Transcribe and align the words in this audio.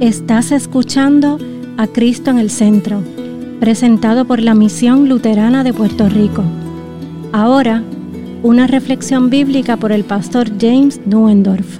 Estás 0.00 0.52
escuchando 0.52 1.38
a 1.78 1.86
Cristo 1.86 2.30
en 2.30 2.36
el 2.38 2.50
Centro, 2.50 3.02
presentado 3.60 4.26
por 4.26 4.42
la 4.42 4.54
Misión 4.54 5.08
Luterana 5.08 5.64
de 5.64 5.72
Puerto 5.72 6.10
Rico. 6.10 6.44
Ahora, 7.32 7.82
una 8.42 8.66
reflexión 8.66 9.30
bíblica 9.30 9.78
por 9.78 9.92
el 9.92 10.04
pastor 10.04 10.50
James 10.60 11.00
Nuendorf. 11.06 11.78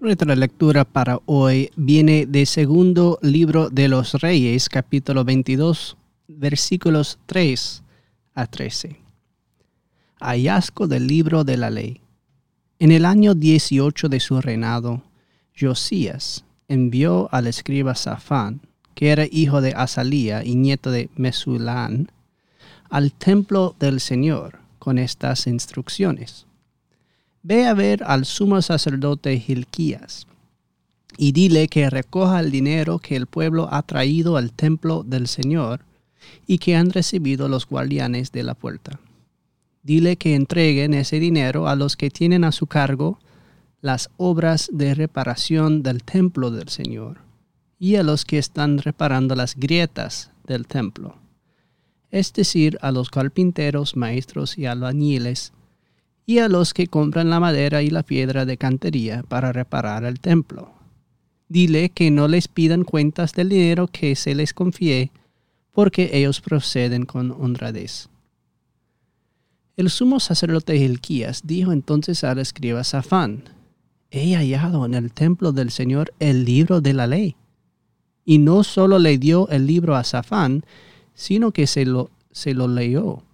Nuestra 0.00 0.36
lectura 0.36 0.84
para 0.84 1.18
hoy 1.26 1.70
viene 1.74 2.24
de 2.24 2.46
segundo 2.46 3.18
libro 3.20 3.68
de 3.68 3.88
los 3.88 4.12
Reyes, 4.14 4.68
capítulo 4.68 5.24
22, 5.24 5.96
versículos 6.28 7.18
3 7.26 7.82
a 8.36 8.46
13. 8.46 8.96
Hallazgo 10.20 10.86
del 10.86 11.08
libro 11.08 11.42
de 11.42 11.56
la 11.56 11.70
ley. 11.70 12.03
En 12.80 12.90
el 12.90 13.04
año 13.04 13.36
18 13.36 14.08
de 14.08 14.18
su 14.18 14.40
reinado, 14.40 15.02
Josías 15.58 16.44
envió 16.66 17.28
al 17.30 17.46
escriba 17.46 17.94
Safán, 17.94 18.62
que 18.96 19.10
era 19.10 19.26
hijo 19.30 19.60
de 19.60 19.74
Azalía 19.76 20.44
y 20.44 20.56
nieto 20.56 20.90
de 20.90 21.08
Mesulán, 21.14 22.10
al 22.90 23.12
templo 23.12 23.76
del 23.78 24.00
Señor 24.00 24.58
con 24.80 24.98
estas 24.98 25.46
instrucciones. 25.46 26.46
Ve 27.44 27.66
a 27.66 27.74
ver 27.74 28.02
al 28.02 28.24
sumo 28.24 28.60
sacerdote 28.60 29.38
Gilquías 29.38 30.26
y 31.16 31.30
dile 31.30 31.68
que 31.68 31.88
recoja 31.90 32.40
el 32.40 32.50
dinero 32.50 32.98
que 32.98 33.14
el 33.14 33.26
pueblo 33.26 33.68
ha 33.70 33.82
traído 33.82 34.36
al 34.36 34.52
templo 34.52 35.04
del 35.04 35.28
Señor 35.28 35.84
y 36.44 36.58
que 36.58 36.74
han 36.74 36.90
recibido 36.90 37.48
los 37.48 37.68
guardianes 37.68 38.32
de 38.32 38.42
la 38.42 38.54
puerta 38.54 38.98
dile 39.84 40.16
que 40.16 40.34
entreguen 40.34 40.94
ese 40.94 41.20
dinero 41.20 41.68
a 41.68 41.76
los 41.76 41.96
que 41.96 42.10
tienen 42.10 42.42
a 42.42 42.50
su 42.50 42.66
cargo 42.66 43.20
las 43.80 44.10
obras 44.16 44.70
de 44.72 44.94
reparación 44.94 45.82
del 45.82 46.02
templo 46.02 46.50
del 46.50 46.70
Señor 46.70 47.18
y 47.78 47.96
a 47.96 48.02
los 48.02 48.24
que 48.24 48.38
están 48.38 48.78
reparando 48.78 49.34
las 49.34 49.56
grietas 49.56 50.30
del 50.46 50.66
templo, 50.66 51.16
es 52.10 52.32
decir, 52.32 52.78
a 52.80 52.92
los 52.92 53.10
carpinteros, 53.10 53.94
maestros 53.94 54.56
y 54.56 54.64
albañiles, 54.64 55.52
y 56.26 56.38
a 56.38 56.48
los 56.48 56.72
que 56.72 56.86
compran 56.86 57.28
la 57.28 57.40
madera 57.40 57.82
y 57.82 57.90
la 57.90 58.02
piedra 58.02 58.46
de 58.46 58.56
cantería 58.56 59.22
para 59.28 59.52
reparar 59.52 60.04
el 60.04 60.18
templo. 60.18 60.72
Dile 61.48 61.90
que 61.90 62.10
no 62.10 62.26
les 62.26 62.48
pidan 62.48 62.84
cuentas 62.84 63.34
del 63.34 63.50
dinero 63.50 63.88
que 63.88 64.16
se 64.16 64.34
les 64.34 64.54
confíe, 64.54 65.10
porque 65.72 66.10
ellos 66.14 66.40
proceden 66.40 67.04
con 67.04 67.32
honradez. 67.32 68.08
El 69.76 69.90
sumo 69.90 70.20
sacerdote 70.20 70.76
Hilquías 70.76 71.42
dijo 71.44 71.72
entonces 71.72 72.22
al 72.22 72.38
escriba 72.38 72.84
Safán, 72.84 73.42
he 74.12 74.36
hallado 74.36 74.86
en 74.86 74.94
el 74.94 75.10
templo 75.10 75.50
del 75.50 75.72
Señor 75.72 76.14
el 76.20 76.44
libro 76.44 76.80
de 76.80 76.92
la 76.92 77.08
ley. 77.08 77.34
Y 78.24 78.38
no 78.38 78.62
solo 78.62 79.00
le 79.00 79.18
dio 79.18 79.48
el 79.48 79.66
libro 79.66 79.96
a 79.96 80.04
Safán, 80.04 80.64
sino 81.14 81.50
que 81.50 81.66
se 81.66 81.86
lo, 81.86 82.10
se 82.30 82.54
lo 82.54 82.68
leyó. 82.68 83.24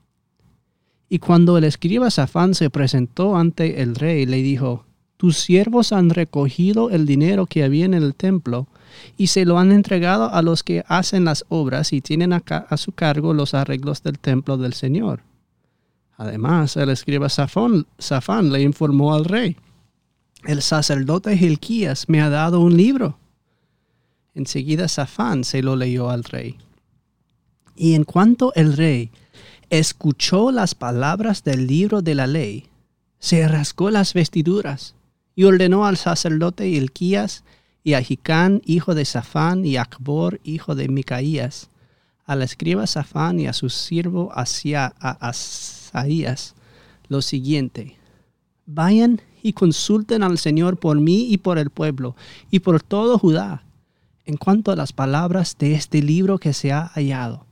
Y 1.10 1.18
cuando 1.18 1.58
el 1.58 1.64
escriba 1.64 2.10
Safán 2.10 2.54
se 2.54 2.70
presentó 2.70 3.36
ante 3.36 3.82
el 3.82 3.94
rey, 3.94 4.24
le 4.24 4.38
dijo, 4.38 4.86
tus 5.18 5.36
siervos 5.36 5.92
han 5.92 6.08
recogido 6.08 6.88
el 6.88 7.04
dinero 7.04 7.44
que 7.44 7.64
había 7.64 7.84
en 7.84 7.92
el 7.92 8.14
templo 8.14 8.66
y 9.18 9.26
se 9.26 9.44
lo 9.44 9.58
han 9.58 9.72
entregado 9.72 10.32
a 10.32 10.40
los 10.40 10.62
que 10.62 10.84
hacen 10.88 11.26
las 11.26 11.44
obras 11.50 11.92
y 11.92 12.00
tienen 12.00 12.32
a 12.32 12.76
su 12.78 12.92
cargo 12.92 13.34
los 13.34 13.52
arreglos 13.52 14.02
del 14.02 14.18
templo 14.18 14.56
del 14.56 14.72
Señor. 14.72 15.20
Además, 16.20 16.76
el 16.76 16.90
escriba 16.90 17.30
Safán, 17.30 17.86
le 18.52 18.60
informó 18.60 19.14
al 19.14 19.24
rey, 19.24 19.56
el 20.44 20.60
sacerdote 20.60 21.34
Gilquías 21.34 22.10
me 22.10 22.20
ha 22.20 22.28
dado 22.28 22.60
un 22.60 22.76
libro. 22.76 23.16
Enseguida 24.34 24.86
Safán 24.88 25.44
se 25.44 25.62
lo 25.62 25.76
leyó 25.76 26.10
al 26.10 26.24
rey. 26.24 26.58
Y 27.74 27.94
en 27.94 28.04
cuanto 28.04 28.52
el 28.54 28.76
rey 28.76 29.10
escuchó 29.70 30.50
las 30.50 30.74
palabras 30.74 31.42
del 31.42 31.66
libro 31.66 32.02
de 32.02 32.14
la 32.14 32.26
ley, 32.26 32.68
se 33.18 33.48
rasgó 33.48 33.90
las 33.90 34.12
vestiduras 34.12 34.94
y 35.34 35.44
ordenó 35.44 35.86
al 35.86 35.96
sacerdote 35.96 36.68
Hilquías 36.68 37.44
y 37.82 37.94
a 37.94 38.02
Jicán, 38.02 38.60
hijo 38.66 38.94
de 38.94 39.06
Safán, 39.06 39.64
y 39.64 39.78
a 39.78 39.82
Acbor, 39.84 40.38
hijo 40.44 40.74
de 40.74 40.86
Micaías, 40.90 41.70
al 42.26 42.42
escriba 42.42 42.86
Safán 42.86 43.40
y 43.40 43.46
a 43.46 43.54
su 43.54 43.70
siervo 43.70 44.30
hacia 44.34 44.92
Isaías 45.90 46.54
lo 47.08 47.22
siguiente, 47.22 47.96
vayan 48.66 49.20
y 49.42 49.52
consulten 49.52 50.22
al 50.22 50.38
Señor 50.38 50.76
por 50.76 51.00
mí 51.00 51.26
y 51.32 51.38
por 51.38 51.58
el 51.58 51.70
pueblo 51.70 52.14
y 52.50 52.60
por 52.60 52.80
todo 52.80 53.18
Judá 53.18 53.64
en 54.24 54.36
cuanto 54.36 54.70
a 54.70 54.76
las 54.76 54.92
palabras 54.92 55.56
de 55.58 55.74
este 55.74 56.00
libro 56.02 56.38
que 56.38 56.52
se 56.52 56.70
ha 56.70 56.86
hallado. 56.86 57.46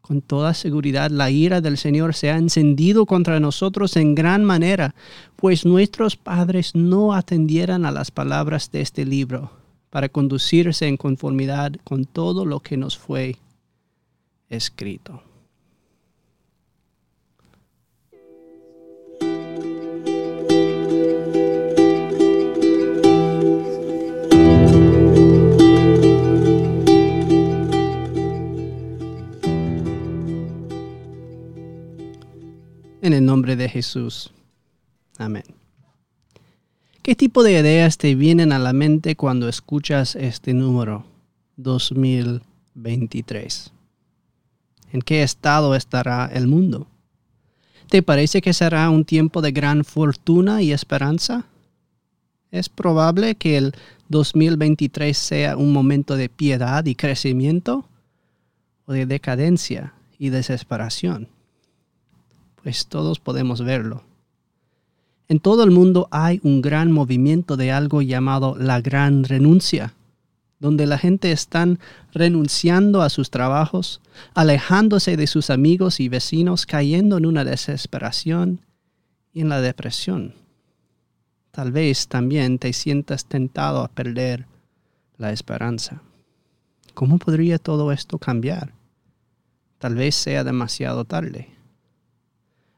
Con 0.00 0.20
toda 0.20 0.54
seguridad 0.54 1.10
la 1.10 1.30
ira 1.30 1.60
del 1.60 1.76
Señor 1.76 2.14
se 2.14 2.30
ha 2.30 2.36
encendido 2.36 3.06
contra 3.06 3.40
nosotros 3.40 3.96
en 3.96 4.14
gran 4.14 4.44
manera, 4.44 4.94
pues 5.34 5.64
nuestros 5.66 6.14
padres 6.16 6.76
no 6.76 7.14
atendieran 7.14 7.84
a 7.86 7.90
las 7.90 8.12
palabras 8.12 8.70
de 8.70 8.82
este 8.82 9.04
libro 9.04 9.50
para 9.90 10.08
conducirse 10.08 10.86
en 10.86 10.96
conformidad 10.96 11.72
con 11.82 12.04
todo 12.04 12.44
lo 12.44 12.60
que 12.60 12.76
nos 12.76 12.96
fue 12.96 13.38
escrito. 14.48 15.22
Jesús. 33.68 34.32
Amén. 35.18 35.44
¿Qué 37.02 37.14
tipo 37.14 37.42
de 37.42 37.52
ideas 37.52 37.98
te 37.98 38.14
vienen 38.14 38.50
a 38.50 38.58
la 38.58 38.72
mente 38.72 39.14
cuando 39.14 39.46
escuchas 39.46 40.16
este 40.16 40.54
número 40.54 41.04
2023? 41.56 43.72
¿En 44.90 45.02
qué 45.02 45.22
estado 45.22 45.74
estará 45.74 46.30
el 46.32 46.46
mundo? 46.46 46.86
¿Te 47.90 48.02
parece 48.02 48.40
que 48.40 48.54
será 48.54 48.88
un 48.88 49.04
tiempo 49.04 49.42
de 49.42 49.52
gran 49.52 49.84
fortuna 49.84 50.62
y 50.62 50.72
esperanza? 50.72 51.44
Es 52.50 52.70
probable 52.70 53.34
que 53.34 53.58
el 53.58 53.74
2023 54.08 55.16
sea 55.16 55.58
un 55.58 55.74
momento 55.74 56.16
de 56.16 56.30
piedad 56.30 56.86
y 56.86 56.94
crecimiento 56.94 57.86
o 58.86 58.94
de 58.94 59.04
decadencia 59.04 59.92
y 60.18 60.30
desesperación 60.30 61.33
pues 62.64 62.86
todos 62.86 63.20
podemos 63.20 63.62
verlo. 63.62 64.02
En 65.28 65.38
todo 65.38 65.64
el 65.64 65.70
mundo 65.70 66.08
hay 66.10 66.40
un 66.42 66.62
gran 66.62 66.90
movimiento 66.90 67.58
de 67.58 67.70
algo 67.70 68.00
llamado 68.00 68.56
la 68.58 68.80
gran 68.80 69.24
renuncia, 69.24 69.92
donde 70.60 70.86
la 70.86 70.96
gente 70.96 71.30
está 71.30 71.66
renunciando 72.14 73.02
a 73.02 73.10
sus 73.10 73.30
trabajos, 73.30 74.00
alejándose 74.32 75.18
de 75.18 75.26
sus 75.26 75.50
amigos 75.50 76.00
y 76.00 76.08
vecinos, 76.08 76.64
cayendo 76.64 77.18
en 77.18 77.26
una 77.26 77.44
desesperación 77.44 78.60
y 79.34 79.42
en 79.42 79.50
la 79.50 79.60
depresión. 79.60 80.32
Tal 81.50 81.70
vez 81.70 82.08
también 82.08 82.58
te 82.58 82.72
sientas 82.72 83.26
tentado 83.26 83.82
a 83.82 83.88
perder 83.88 84.46
la 85.18 85.32
esperanza. 85.32 86.00
¿Cómo 86.94 87.18
podría 87.18 87.58
todo 87.58 87.92
esto 87.92 88.18
cambiar? 88.18 88.72
Tal 89.78 89.96
vez 89.96 90.14
sea 90.14 90.44
demasiado 90.44 91.04
tarde. 91.04 91.54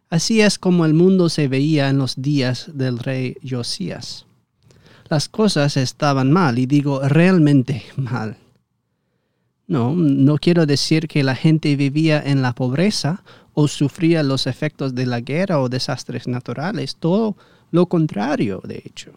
Así 0.08 0.40
es 0.40 0.58
como 0.58 0.84
el 0.84 0.94
mundo 0.94 1.28
se 1.28 1.48
veía 1.48 1.88
en 1.88 1.98
los 1.98 2.22
días 2.22 2.70
del 2.72 2.98
rey 2.98 3.36
Josías. 3.48 4.26
Las 5.08 5.28
cosas 5.28 5.76
estaban 5.76 6.30
mal, 6.32 6.58
y 6.58 6.66
digo 6.66 7.00
realmente 7.00 7.84
mal. 7.96 8.36
No, 9.66 9.94
no 9.94 10.38
quiero 10.38 10.64
decir 10.64 11.08
que 11.08 11.24
la 11.24 11.34
gente 11.34 11.74
vivía 11.74 12.22
en 12.24 12.40
la 12.40 12.54
pobreza 12.54 13.24
o 13.52 13.66
sufría 13.66 14.22
los 14.22 14.46
efectos 14.46 14.94
de 14.94 15.06
la 15.06 15.20
guerra 15.20 15.60
o 15.60 15.68
desastres 15.68 16.28
naturales, 16.28 16.96
todo 16.96 17.36
lo 17.72 17.86
contrario, 17.86 18.60
de 18.64 18.82
hecho. 18.84 19.12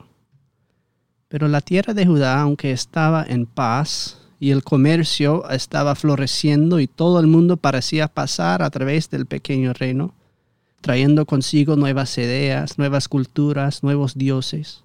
Pero 1.27 1.47
la 1.47 1.61
tierra 1.61 1.93
de 1.93 2.07
Judá, 2.07 2.41
aunque 2.41 2.71
estaba 2.71 3.23
en 3.27 3.45
paz 3.45 4.17
y 4.39 4.49
el 4.49 4.63
comercio 4.63 5.47
estaba 5.49 5.93
floreciendo 5.93 6.79
y 6.79 6.87
todo 6.87 7.19
el 7.19 7.27
mundo 7.27 7.57
parecía 7.57 8.07
pasar 8.07 8.63
a 8.63 8.69
través 8.71 9.11
del 9.11 9.27
pequeño 9.27 9.73
reino, 9.73 10.15
trayendo 10.81 11.25
consigo 11.25 11.75
nuevas 11.75 12.17
ideas, 12.17 12.77
nuevas 12.77 13.07
culturas, 13.07 13.83
nuevos 13.83 14.15
dioses. 14.15 14.83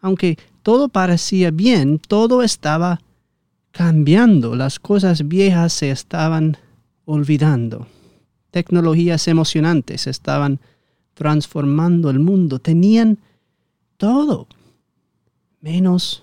Aunque 0.00 0.38
todo 0.62 0.88
parecía 0.88 1.50
bien, 1.50 1.98
todo 1.98 2.42
estaba 2.42 3.00
cambiando, 3.70 4.54
las 4.56 4.78
cosas 4.78 5.28
viejas 5.28 5.72
se 5.72 5.90
estaban 5.90 6.56
olvidando, 7.04 7.86
tecnologías 8.50 9.28
emocionantes 9.28 10.06
estaban 10.06 10.60
transformando 11.14 12.10
el 12.10 12.18
mundo. 12.18 12.58
Tenían 12.58 13.18
todo, 13.96 14.46
menos 15.60 16.22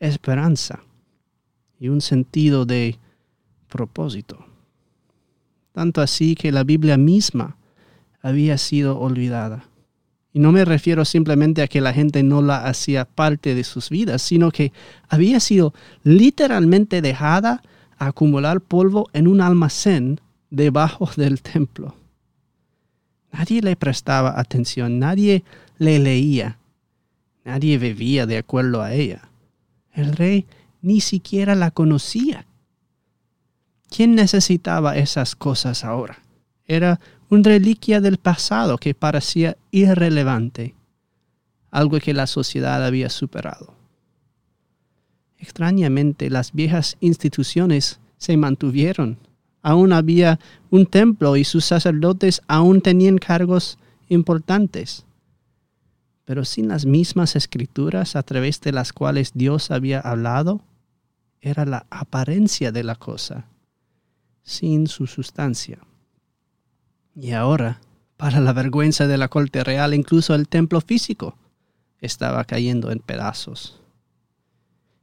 esperanza 0.00 0.80
y 1.78 1.88
un 1.88 2.00
sentido 2.00 2.64
de 2.64 2.98
propósito. 3.68 4.45
Tanto 5.76 6.00
así 6.00 6.34
que 6.36 6.52
la 6.52 6.64
Biblia 6.64 6.96
misma 6.96 7.58
había 8.22 8.56
sido 8.56 8.98
olvidada. 8.98 9.66
Y 10.32 10.38
no 10.38 10.50
me 10.50 10.64
refiero 10.64 11.04
simplemente 11.04 11.60
a 11.60 11.68
que 11.68 11.82
la 11.82 11.92
gente 11.92 12.22
no 12.22 12.40
la 12.40 12.64
hacía 12.64 13.04
parte 13.04 13.54
de 13.54 13.62
sus 13.62 13.90
vidas, 13.90 14.22
sino 14.22 14.50
que 14.50 14.72
había 15.06 15.38
sido 15.38 15.74
literalmente 16.02 17.02
dejada 17.02 17.62
a 17.98 18.06
acumular 18.06 18.62
polvo 18.62 19.10
en 19.12 19.28
un 19.28 19.42
almacén 19.42 20.18
debajo 20.48 21.10
del 21.18 21.42
templo. 21.42 21.94
Nadie 23.30 23.60
le 23.60 23.76
prestaba 23.76 24.40
atención, 24.40 24.98
nadie 24.98 25.44
le 25.76 25.98
leía, 25.98 26.56
nadie 27.44 27.76
vivía 27.76 28.24
de 28.24 28.38
acuerdo 28.38 28.80
a 28.80 28.94
ella. 28.94 29.28
El 29.92 30.16
rey 30.16 30.46
ni 30.80 31.02
siquiera 31.02 31.54
la 31.54 31.70
conocía. 31.70 32.45
¿Quién 33.96 34.14
necesitaba 34.14 34.98
esas 34.98 35.34
cosas 35.34 35.82
ahora? 35.82 36.18
Era 36.66 37.00
una 37.30 37.44
reliquia 37.44 38.02
del 38.02 38.18
pasado 38.18 38.76
que 38.76 38.92
parecía 38.92 39.56
irrelevante, 39.70 40.74
algo 41.70 41.98
que 41.98 42.12
la 42.12 42.26
sociedad 42.26 42.84
había 42.84 43.08
superado. 43.08 43.72
Extrañamente, 45.38 46.28
las 46.28 46.52
viejas 46.52 46.98
instituciones 47.00 47.98
se 48.18 48.36
mantuvieron. 48.36 49.16
Aún 49.62 49.94
había 49.94 50.40
un 50.68 50.84
templo 50.84 51.38
y 51.38 51.44
sus 51.44 51.64
sacerdotes 51.64 52.42
aún 52.48 52.82
tenían 52.82 53.16
cargos 53.16 53.78
importantes. 54.10 55.06
Pero 56.26 56.44
sin 56.44 56.68
las 56.68 56.84
mismas 56.84 57.34
escrituras 57.34 58.14
a 58.14 58.22
través 58.22 58.60
de 58.60 58.72
las 58.72 58.92
cuales 58.92 59.30
Dios 59.32 59.70
había 59.70 60.00
hablado, 60.00 60.60
era 61.40 61.64
la 61.64 61.86
apariencia 61.88 62.72
de 62.72 62.84
la 62.84 62.96
cosa, 62.96 63.46
sin 64.46 64.86
su 64.86 65.06
sustancia. 65.06 65.80
Y 67.14 67.32
ahora, 67.32 67.80
para 68.16 68.40
la 68.40 68.54
vergüenza 68.54 69.06
de 69.06 69.18
la 69.18 69.28
corte 69.28 69.62
real, 69.62 69.92
incluso 69.92 70.34
el 70.34 70.48
templo 70.48 70.80
físico 70.80 71.36
estaba 72.00 72.44
cayendo 72.44 72.90
en 72.90 73.00
pedazos. 73.00 73.80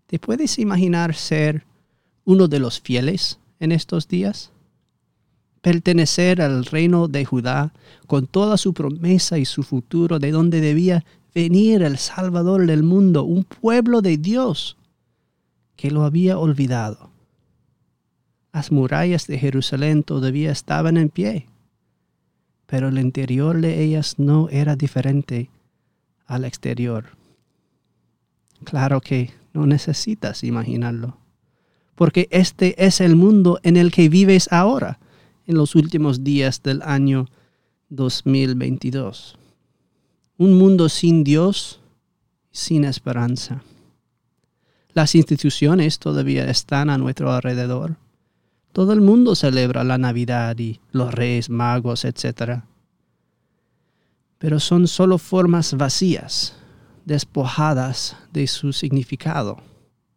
¿Te 0.07 0.18
puedes 0.18 0.57
imaginar 0.57 1.13
ser 1.13 1.66
uno 2.24 2.48
de 2.48 2.60
los 2.60 2.80
fieles 2.80 3.40
en 3.60 3.72
estos 3.72 4.07
días? 4.07 4.51
Pertenecer 5.62 6.42
al 6.42 6.66
reino 6.66 7.07
de 7.07 7.25
Judá 7.25 7.74
con 8.07 8.28
toda 8.28 8.57
su 8.57 8.74
promesa 8.74 9.38
y 9.38 9.46
su 9.46 9.63
futuro, 9.63 10.19
de 10.19 10.31
donde 10.31 10.62
debía 10.62 11.04
venir 11.36 11.84
el 11.84 11.98
Salvador 11.98 12.66
del 12.66 12.84
mundo, 12.84 13.24
un 13.24 13.44
pueblo 13.44 14.01
de 14.01 14.18
Dios 14.18 14.78
que 15.75 15.92
lo 15.92 16.04
había 16.04 16.38
olvidado. 16.38 17.12
Las 18.54 18.72
murallas 18.72 19.26
de 19.26 19.40
Jerusalén 19.40 20.04
todavía 20.04 20.52
estaban 20.52 20.98
en 20.98 21.10
pie, 21.10 21.48
pero 22.68 22.90
el 22.90 23.00
interior 23.00 23.60
de 23.60 23.84
ellas 23.84 24.20
no 24.20 24.48
era 24.50 24.76
diferente 24.76 25.50
al 26.28 26.46
exterior. 26.46 27.06
Claro 28.64 29.02
que 29.02 29.32
no 29.54 29.66
necesitas 29.66 30.44
imaginarlo, 30.44 31.18
porque 31.96 32.28
este 32.30 32.86
es 32.86 33.02
el 33.02 33.16
mundo 33.16 33.60
en 33.64 33.76
el 33.76 33.92
que 33.92 34.08
vives 34.08 34.48
ahora, 34.52 35.00
en 35.48 35.56
los 35.58 35.74
últimos 35.74 36.24
días 36.24 36.62
del 36.62 36.84
año 36.84 37.26
2022. 37.90 39.36
Un 40.38 40.54
mundo 40.58 40.90
sin 40.90 41.24
Dios, 41.24 41.82
sin 42.52 42.86
esperanza. 42.86 43.64
Las 44.94 45.16
instituciones 45.16 45.98
todavía 45.98 46.48
están 46.50 46.92
a 46.92 47.00
nuestro 47.00 47.32
alrededor. 47.32 47.98
Todo 48.74 48.92
el 48.94 49.02
mundo 49.02 49.36
celebra 49.36 49.84
la 49.84 50.00
Navidad 50.00 50.58
y 50.58 50.80
los 50.92 51.14
Reyes 51.14 51.52
Magos, 51.52 52.06
etc. 52.06 52.64
Pero 54.40 54.60
son 54.60 54.88
solo 54.88 55.20
formas 55.20 55.75
vacías 55.75 56.56
despojadas 57.06 58.18
de 58.31 58.48
su 58.48 58.74
significado, 58.74 59.62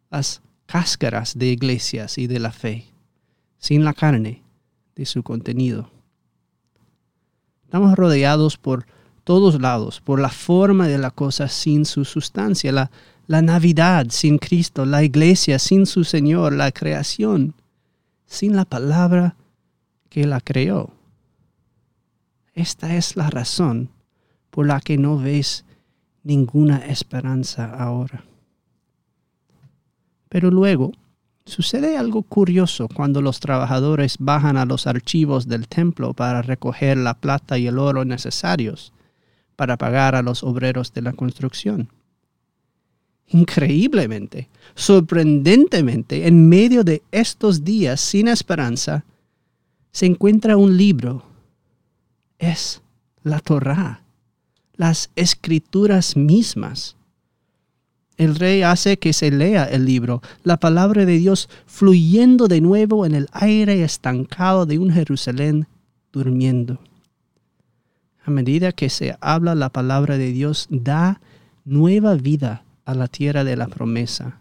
las 0.09 0.41
cáscaras 0.65 1.37
de 1.37 1.49
iglesias 1.49 2.17
y 2.17 2.25
de 2.25 2.39
la 2.39 2.51
fe, 2.51 2.87
sin 3.59 3.85
la 3.85 3.93
carne 3.93 4.41
de 4.95 5.05
su 5.05 5.21
contenido. 5.21 5.91
Estamos 7.65 7.95
rodeados 7.95 8.57
por 8.57 8.87
todos 9.23 9.61
lados, 9.61 10.01
por 10.01 10.19
la 10.19 10.29
forma 10.29 10.87
de 10.87 10.97
la 10.97 11.11
cosa 11.11 11.47
sin 11.47 11.85
su 11.85 12.05
sustancia, 12.05 12.71
la, 12.71 12.89
la 13.27 13.43
Navidad 13.43 14.07
sin 14.09 14.39
Cristo, 14.39 14.83
la 14.83 15.03
iglesia 15.03 15.59
sin 15.59 15.85
su 15.85 16.03
Señor, 16.03 16.53
la 16.53 16.71
creación 16.71 17.53
sin 18.27 18.55
la 18.55 18.65
palabra 18.65 19.35
que 20.09 20.27
la 20.27 20.41
creó. 20.41 20.91
Esta 22.53 22.95
es 22.95 23.15
la 23.15 23.29
razón 23.29 23.89
por 24.51 24.67
la 24.67 24.79
que 24.81 24.97
no 24.97 25.17
ves 25.17 25.65
ninguna 26.23 26.85
esperanza 26.85 27.73
ahora. 27.73 28.23
Pero 30.29 30.51
luego 30.51 30.91
sucede 31.45 31.97
algo 31.97 32.23
curioso 32.23 32.89
cuando 32.93 33.21
los 33.21 33.39
trabajadores 33.39 34.17
bajan 34.19 34.57
a 34.57 34.65
los 34.65 34.87
archivos 34.87 35.47
del 35.47 35.67
templo 35.67 36.13
para 36.13 36.41
recoger 36.41 36.97
la 36.97 37.13
plata 37.13 37.57
y 37.57 37.67
el 37.67 37.79
oro 37.79 38.03
necesarios 38.03 38.91
para 39.55 39.77
pagar 39.77 40.15
a 40.15 40.21
los 40.21 40.43
obreros 40.43 40.93
de 40.93 41.01
la 41.01 41.13
construcción. 41.13 41.89
Increíblemente, 43.27 44.49
sorprendentemente, 44.75 46.27
en 46.27 46.47
medio 46.47 46.83
de 46.83 47.01
estos 47.11 47.63
días 47.63 47.99
sin 47.99 48.27
esperanza, 48.27 49.03
se 49.91 50.05
encuentra 50.05 50.57
un 50.57 50.77
libro. 50.77 51.23
Es 52.39 52.81
la 53.23 53.39
Torá 53.39 54.03
las 54.77 55.09
escrituras 55.15 56.15
mismas. 56.15 56.95
El 58.15 58.35
rey 58.35 58.61
hace 58.61 58.97
que 58.97 59.13
se 59.13 59.29
lea 59.29 59.65
el 59.65 59.85
libro, 59.85 60.21
la 60.43 60.57
palabra 60.57 61.05
de 61.05 61.17
Dios 61.17 61.49
fluyendo 61.65 62.47
de 62.47 62.61
nuevo 62.61 63.05
en 63.05 63.13
el 63.13 63.27
aire 63.31 63.83
estancado 63.83 64.65
de 64.65 64.79
un 64.79 64.91
Jerusalén 64.91 65.67
durmiendo. 66.11 66.79
A 68.23 68.31
medida 68.31 68.71
que 68.71 68.89
se 68.89 69.15
habla 69.19 69.55
la 69.55 69.69
palabra 69.69 70.17
de 70.17 70.31
Dios, 70.31 70.67
da 70.69 71.21
nueva 71.63 72.15
vida 72.15 72.63
a 72.87 72.95
la 72.95 73.09
tierra 73.09 73.43
de 73.43 73.57
la 73.57 73.67
promesa. 73.67 74.39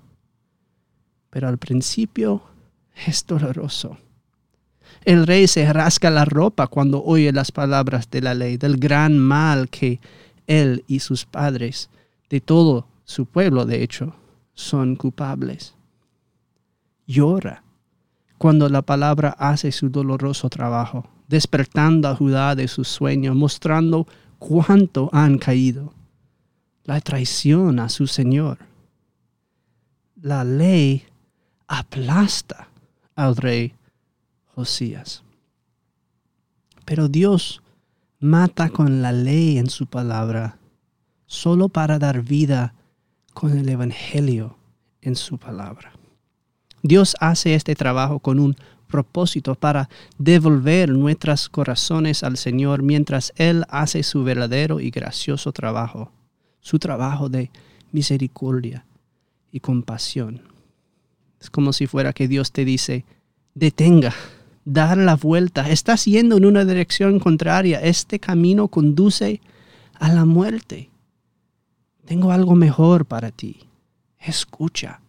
Pero 1.31 1.49
al 1.49 1.59
principio 1.59 2.43
es 3.07 3.27
doloroso. 3.27 3.99
El 5.05 5.27
rey 5.27 5.49
se 5.49 5.71
rasca 5.73 6.11
la 6.11 6.25
ropa 6.25 6.69
cuando 6.69 7.03
oye 7.03 7.33
las 7.33 7.51
palabras 7.51 8.09
de 8.09 8.23
la 8.23 8.35
ley, 8.35 8.57
del 8.57 8.77
gran 8.77 9.19
mal 9.19 9.69
que 9.69 10.01
él 10.47 10.85
y 10.87 11.01
sus 11.01 11.25
padres, 11.25 11.91
de 12.31 12.41
todo 12.41 12.87
su 13.05 13.27
pueblo, 13.27 13.67
de 13.67 13.83
hecho, 13.83 14.15
son 14.55 14.95
culpables. 14.95 15.75
Llora 17.05 17.65
cuando 18.39 18.69
la 18.69 18.83
palabra 18.83 19.35
hace 19.41 19.73
su 19.73 19.91
doloroso 19.91 20.49
trabajo, 20.49 21.09
despertando 21.27 22.07
a 22.07 22.15
Judá 22.15 22.55
de 22.55 22.69
su 22.69 22.85
sueño, 22.85 23.35
mostrando 23.35 24.07
cuánto 24.39 25.11
han 25.13 25.39
caído. 25.39 25.96
La 26.87 27.01
traición 27.01 27.81
a 27.81 27.89
su 27.89 28.07
Señor. 28.07 28.59
La 30.23 30.45
ley 30.45 31.03
aplasta 31.67 32.69
al 33.17 33.35
rey 33.35 33.75
Josías. 34.55 35.25
Pero 36.85 37.09
Dios 37.09 37.61
mata 38.21 38.69
con 38.69 39.03
la 39.03 39.11
ley 39.11 39.59
en 39.59 39.69
su 39.69 39.87
palabra, 39.89 40.59
solo 41.27 41.69
para 41.69 41.99
dar 41.99 42.23
vida 42.23 42.73
con 43.35 43.59
el 43.59 43.69
Evangelio 43.69 44.57
en 45.03 45.17
su 45.17 45.39
palabra. 45.39 45.93
Dios 46.85 47.17
hace 47.19 47.57
este 47.57 47.75
trabajo 47.75 48.21
con 48.21 48.39
un 48.39 48.55
propósito 48.87 49.57
para 49.57 49.89
devolver 50.19 50.91
nuestros 50.91 51.49
corazones 51.49 52.23
al 52.23 52.37
Señor 52.37 52.85
mientras 52.85 53.33
Él 53.35 53.65
hace 53.71 54.05
su 54.05 54.23
verdadero 54.23 54.79
y 54.79 54.91
gracioso 54.91 55.51
trabajo, 55.51 56.13
su 56.67 56.81
trabajo 56.81 57.29
de 57.29 57.53
misericordia 57.93 58.85
y 59.53 59.61
compasión. 59.61 60.43
Es 61.41 61.49
como 61.49 61.73
si 61.73 61.87
fuera 61.87 62.13
que 62.13 62.27
Dios 62.27 62.51
te 62.51 62.65
dice, 62.65 63.05
detenga, 63.55 64.13
dar 64.65 64.99
la 64.99 65.15
vuelta. 65.15 65.71
Estás 65.71 66.07
yendo 66.07 66.37
en 66.37 66.45
una 66.45 66.65
dirección 66.65 67.21
contraria. 67.21 67.79
Este 67.79 68.19
camino 68.19 68.67
conduce 68.67 69.41
a 69.95 70.13
la 70.13 70.25
muerte. 70.25 70.91
Tengo 72.05 72.33
algo 72.33 72.57
mejor 72.57 73.07
para 73.07 73.31
ti. 73.31 73.61
Escucha. 74.19 75.01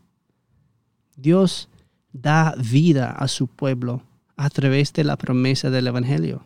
Dios 1.16 1.70
da 2.14 2.54
vida 2.56 3.10
a 3.10 3.28
su 3.28 3.48
pueblo 3.48 4.04
a 4.36 4.52
través 4.52 4.94
de 4.94 5.04
la 5.04 5.16
promesa 5.16 5.72
del 5.72 5.88
Evangelio. 5.88 6.44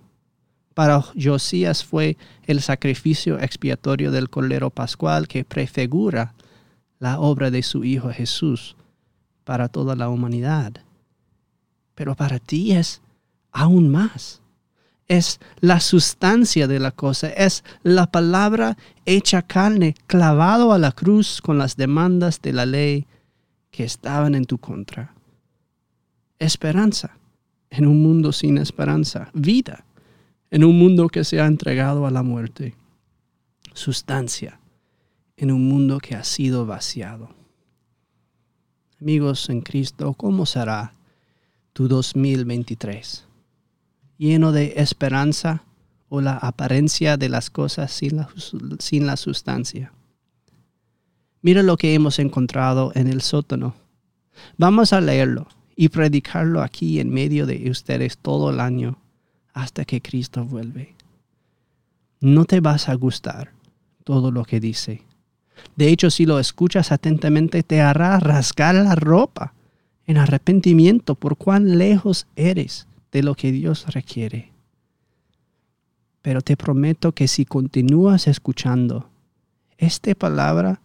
Para 0.73 1.01
Josías 1.01 1.83
fue 1.83 2.17
el 2.45 2.61
sacrificio 2.61 3.39
expiatorio 3.39 4.11
del 4.11 4.29
Cordero 4.29 4.69
Pascual 4.69 5.27
que 5.27 5.43
prefigura 5.43 6.33
la 6.99 7.19
obra 7.19 7.51
de 7.51 7.61
su 7.61 7.83
Hijo 7.83 8.09
Jesús 8.09 8.77
para 9.43 9.67
toda 9.67 9.95
la 9.95 10.07
humanidad. 10.07 10.73
Pero 11.93 12.15
para 12.15 12.39
ti 12.39 12.71
es 12.71 13.01
aún 13.51 13.89
más. 13.89 14.41
Es 15.07 15.41
la 15.59 15.81
sustancia 15.81 16.67
de 16.67 16.79
la 16.79 16.91
cosa, 16.91 17.27
es 17.27 17.65
la 17.83 18.07
palabra 18.07 18.77
hecha 19.05 19.41
carne, 19.41 19.93
clavado 20.07 20.71
a 20.71 20.79
la 20.79 20.93
cruz 20.93 21.41
con 21.41 21.57
las 21.57 21.75
demandas 21.75 22.41
de 22.41 22.53
la 22.53 22.65
ley 22.65 23.07
que 23.71 23.83
estaban 23.83 24.35
en 24.35 24.45
tu 24.45 24.57
contra. 24.57 25.13
Esperanza 26.39 27.17
en 27.69 27.87
un 27.87 28.01
mundo 28.01 28.31
sin 28.31 28.57
esperanza, 28.57 29.29
vida 29.33 29.83
en 30.51 30.65
un 30.65 30.77
mundo 30.77 31.07
que 31.07 31.23
se 31.23 31.39
ha 31.39 31.47
entregado 31.47 32.05
a 32.05 32.11
la 32.11 32.23
muerte, 32.23 32.75
sustancia 33.73 34.59
en 35.37 35.49
un 35.49 35.67
mundo 35.67 35.99
que 35.99 36.13
ha 36.13 36.25
sido 36.25 36.65
vaciado. 36.65 37.29
Amigos 38.99 39.49
en 39.49 39.61
Cristo, 39.61 40.13
¿cómo 40.13 40.45
será 40.45 40.93
tu 41.71 41.87
2023? 41.87 43.25
¿Lleno 44.17 44.51
de 44.51 44.73
esperanza 44.75 45.63
o 46.09 46.19
la 46.19 46.35
apariencia 46.35 47.15
de 47.15 47.29
las 47.29 47.49
cosas 47.49 47.91
sin 47.91 48.17
la, 48.17 48.29
sin 48.79 49.07
la 49.07 49.15
sustancia? 49.15 49.93
Mira 51.41 51.63
lo 51.63 51.77
que 51.77 51.93
hemos 51.93 52.19
encontrado 52.19 52.91
en 52.93 53.07
el 53.07 53.21
sótano. 53.21 53.73
Vamos 54.57 54.91
a 54.91 54.99
leerlo 54.99 55.47
y 55.77 55.89
predicarlo 55.89 56.61
aquí 56.61 56.99
en 56.99 57.09
medio 57.09 57.45
de 57.45 57.71
ustedes 57.71 58.17
todo 58.17 58.51
el 58.51 58.59
año 58.59 59.00
hasta 59.53 59.85
que 59.85 60.01
Cristo 60.01 60.45
vuelve. 60.45 60.95
No 62.19 62.45
te 62.45 62.59
vas 62.59 62.89
a 62.89 62.93
gustar 62.93 63.51
todo 64.03 64.31
lo 64.31 64.43
que 64.43 64.59
dice. 64.59 65.01
De 65.75 65.89
hecho, 65.89 66.09
si 66.09 66.25
lo 66.25 66.39
escuchas 66.39 66.91
atentamente, 66.91 67.63
te 67.63 67.81
hará 67.81 68.19
rasgar 68.19 68.75
la 68.75 68.95
ropa 68.95 69.53
en 70.05 70.17
arrepentimiento 70.17 71.15
por 71.15 71.37
cuán 71.37 71.77
lejos 71.77 72.27
eres 72.35 72.87
de 73.11 73.23
lo 73.23 73.35
que 73.35 73.51
Dios 73.51 73.85
requiere. 73.93 74.51
Pero 76.21 76.41
te 76.41 76.57
prometo 76.57 77.13
que 77.13 77.27
si 77.27 77.45
continúas 77.45 78.27
escuchando, 78.27 79.09
esta 79.77 80.13
palabra 80.13 80.81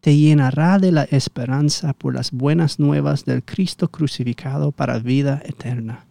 te 0.00 0.16
llenará 0.16 0.78
de 0.78 0.92
la 0.92 1.04
esperanza 1.04 1.94
por 1.94 2.14
las 2.14 2.30
buenas 2.30 2.78
nuevas 2.78 3.24
del 3.24 3.42
Cristo 3.42 3.90
crucificado 3.90 4.70
para 4.70 4.98
vida 4.98 5.40
eterna. 5.46 6.04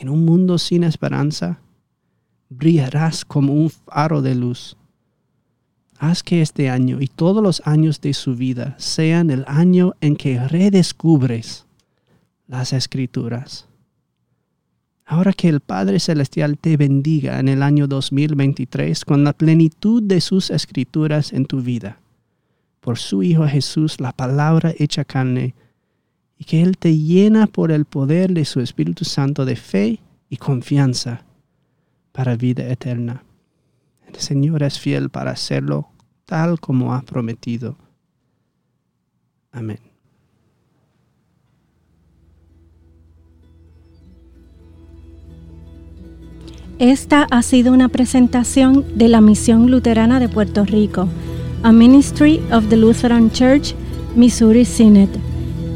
En 0.00 0.08
un 0.08 0.24
mundo 0.24 0.56
sin 0.56 0.82
esperanza, 0.82 1.60
brillarás 2.48 3.22
como 3.22 3.52
un 3.52 3.68
faro 3.68 4.22
de 4.22 4.34
luz. 4.34 4.74
Haz 5.98 6.22
que 6.22 6.40
este 6.40 6.70
año 6.70 7.02
y 7.02 7.06
todos 7.06 7.42
los 7.42 7.60
años 7.66 8.00
de 8.00 8.14
su 8.14 8.34
vida 8.34 8.74
sean 8.78 9.28
el 9.28 9.44
año 9.46 9.92
en 10.00 10.16
que 10.16 10.40
redescubres 10.48 11.66
las 12.48 12.72
escrituras. 12.72 13.66
Ahora 15.04 15.34
que 15.34 15.50
el 15.50 15.60
Padre 15.60 16.00
Celestial 16.00 16.56
te 16.56 16.78
bendiga 16.78 17.38
en 17.38 17.48
el 17.48 17.62
año 17.62 17.86
2023 17.86 19.04
con 19.04 19.22
la 19.22 19.34
plenitud 19.34 20.02
de 20.02 20.22
sus 20.22 20.48
escrituras 20.48 21.34
en 21.34 21.44
tu 21.44 21.60
vida. 21.60 21.98
Por 22.80 22.96
su 22.96 23.22
Hijo 23.22 23.46
Jesús, 23.46 24.00
la 24.00 24.12
palabra 24.12 24.72
hecha 24.78 25.04
carne, 25.04 25.54
y 26.40 26.44
que 26.44 26.62
Él 26.62 26.78
te 26.78 26.96
llena 26.96 27.46
por 27.46 27.70
el 27.70 27.84
poder 27.84 28.32
de 28.32 28.46
su 28.46 28.60
Espíritu 28.60 29.04
Santo 29.04 29.44
de 29.44 29.56
fe 29.56 30.00
y 30.30 30.38
confianza 30.38 31.22
para 32.12 32.34
vida 32.34 32.66
eterna. 32.66 33.24
El 34.08 34.16
Señor 34.16 34.62
es 34.62 34.80
fiel 34.80 35.10
para 35.10 35.32
hacerlo 35.32 35.88
tal 36.24 36.58
como 36.58 36.94
ha 36.94 37.02
prometido. 37.02 37.76
Amén. 39.52 39.80
Esta 46.78 47.26
ha 47.30 47.42
sido 47.42 47.74
una 47.74 47.90
presentación 47.90 48.96
de 48.96 49.08
la 49.08 49.20
Misión 49.20 49.70
Luterana 49.70 50.18
de 50.20 50.30
Puerto 50.30 50.64
Rico, 50.64 51.06
a 51.62 51.70
Ministry 51.70 52.40
of 52.50 52.70
the 52.70 52.78
Lutheran 52.78 53.30
Church, 53.30 53.74
Missouri 54.16 54.64
Synod. 54.64 55.29